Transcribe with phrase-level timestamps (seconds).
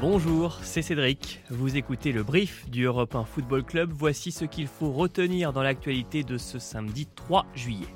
[0.00, 1.40] Bonjour, c'est Cédric.
[1.50, 3.92] Vous écoutez le brief du Europe 1 Football Club.
[3.92, 7.86] Voici ce qu'il faut retenir dans l'actualité de ce samedi 3 juillet.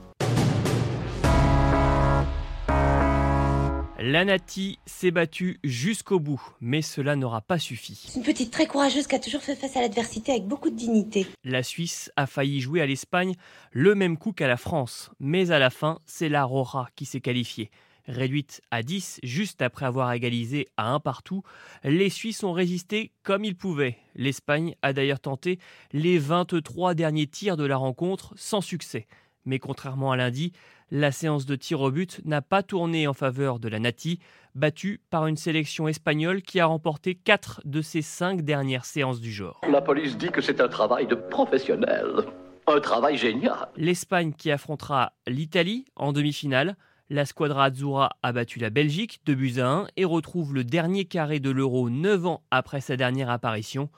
[4.01, 8.01] L'Anati s'est battue jusqu'au bout, mais cela n'aura pas suffi.
[8.07, 10.77] C'est une petite très courageuse qui a toujours fait face à l'adversité avec beaucoup de
[10.77, 11.27] dignité.
[11.43, 13.35] La Suisse a failli jouer à l'Espagne
[13.73, 17.21] le même coup qu'à la France, mais à la fin, c'est la Rora qui s'est
[17.21, 17.71] qualifiée.
[18.09, 21.43] Réduite à 10 juste après avoir égalisé à un partout,
[21.85, 23.99] les Suisses ont résisté comme ils pouvaient.
[24.15, 25.59] L'Espagne a d'ailleurs tenté
[25.93, 29.07] les 23 derniers tirs de la rencontre sans succès.
[29.45, 30.53] Mais contrairement à lundi,
[30.91, 34.21] la séance de tir au but n'a pas tourné en faveur de la Nati,
[34.55, 39.31] battue par une sélection espagnole qui a remporté 4 de ses 5 dernières séances du
[39.31, 39.61] genre.
[39.71, 42.25] La police dit que c'est un travail de professionnel.
[42.67, 43.69] Un travail génial.
[43.77, 46.77] L'Espagne qui affrontera l'Italie en demi-finale.
[47.11, 51.07] La squadra Azzurra a battu la Belgique 2 buts à 1 et retrouve le dernier
[51.07, 53.89] carré de l'Euro 9 ans après sa dernière apparition.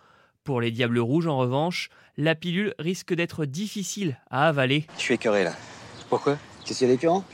[0.44, 4.86] Pour les Diables Rouges, en revanche, la pilule risque d'être difficile à avaler.
[4.96, 5.54] Je suis écœuré là.
[6.08, 6.38] Pourquoi?
[6.64, 7.24] Qu'est-ce qu'il y a d'écœurant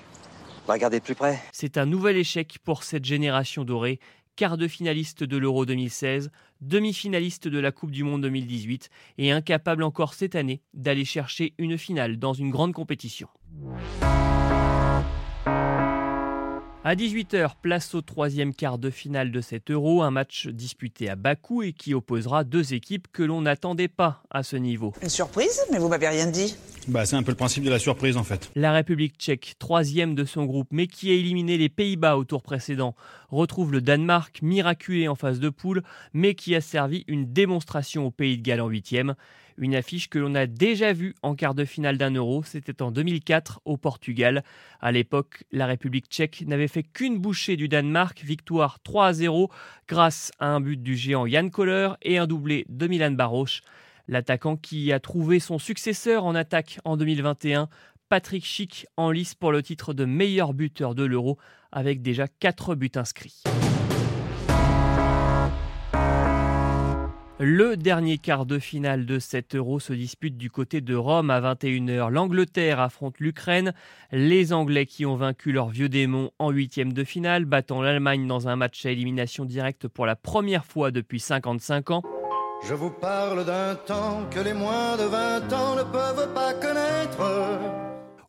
[0.72, 1.38] regarder de plus près.
[1.52, 4.00] C'est un nouvel échec pour cette génération dorée,
[4.34, 9.82] quart de finaliste de l'Euro 2016, demi-finaliste de la Coupe du Monde 2018 et incapable
[9.82, 13.28] encore cette année d'aller chercher une finale dans une grande compétition.
[16.88, 21.16] À 18h, place au troisième quart de finale de cet euro, un match disputé à
[21.16, 24.92] Bakou et qui opposera deux équipes que l'on n'attendait pas à ce niveau.
[25.02, 26.54] Une surprise Mais vous m'avez rien dit.
[26.86, 28.52] Bah, c'est un peu le principe de la surprise en fait.
[28.54, 32.44] La République tchèque, troisième de son groupe, mais qui a éliminé les Pays-Bas au tour
[32.44, 32.94] précédent,
[33.30, 38.12] retrouve le Danemark, miraculé en phase de poule, mais qui a servi une démonstration au
[38.12, 39.16] Pays de Galles en huitième.
[39.58, 42.90] Une affiche que l'on a déjà vue en quart de finale d'un euro, c'était en
[42.90, 44.44] 2004 au Portugal.
[44.80, 49.50] À l'époque, la République tchèque n'avait fait qu'une bouchée du Danemark, victoire 3 à 0
[49.88, 53.62] grâce à un but du géant Jan Koller et un doublé de Milan Baroche.
[54.08, 57.68] L'attaquant qui a trouvé son successeur en attaque en 2021,
[58.08, 61.38] Patrick Schick, en lice pour le titre de meilleur buteur de l'Euro
[61.72, 63.42] avec déjà 4 buts inscrits.
[67.38, 71.38] Le dernier quart de finale de cet euro se dispute du côté de Rome à
[71.38, 72.08] 21h.
[72.08, 73.74] L'Angleterre affronte l'Ukraine.
[74.10, 78.48] Les Anglais qui ont vaincu leur vieux démon en huitième de finale, battant l'Allemagne dans
[78.48, 82.02] un match à élimination directe pour la première fois depuis 55 ans.
[82.66, 86.54] Je vous parle d'un temps que les moins de 20 ans ne peuvent pas.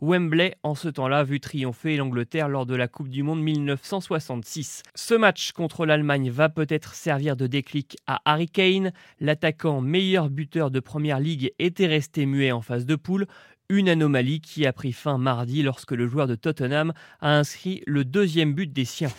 [0.01, 4.83] Wembley, en ce temps-là, vu triompher l'Angleterre lors de la Coupe du Monde 1966.
[4.95, 8.91] Ce match contre l'Allemagne va peut-être servir de déclic à Harry Kane.
[9.19, 13.25] L'attaquant meilleur buteur de Première Ligue était resté muet en phase de poule.
[13.69, 18.05] Une anomalie qui a pris fin mardi lorsque le joueur de Tottenham a inscrit le
[18.05, 19.11] deuxième but des siens.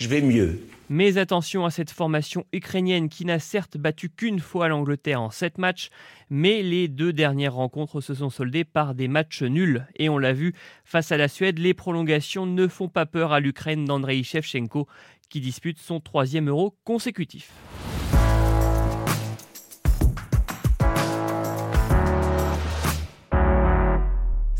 [0.00, 0.58] Je vais mieux.
[0.88, 5.58] Mais attention à cette formation ukrainienne qui n'a certes battu qu'une fois l'Angleterre en sept
[5.58, 5.90] matchs,
[6.30, 9.86] mais les deux dernières rencontres se sont soldées par des matchs nuls.
[9.96, 13.38] Et on l'a vu, face à la Suède, les prolongations ne font pas peur à
[13.38, 14.88] l'Ukraine d'Andrei Shevchenko
[15.28, 17.52] qui dispute son troisième euro consécutif.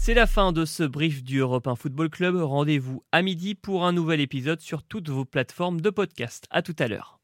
[0.02, 2.36] C'est la fin de ce brief du Europe 1 Football Club.
[2.36, 6.46] Rendez-vous à midi pour un nouvel épisode sur toutes vos plateformes de podcast.
[6.48, 7.18] À tout à l'heure.